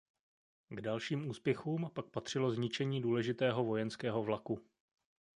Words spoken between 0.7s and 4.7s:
K dalším úspěchům pak patřilo zničení důležitého vojenského vlaku.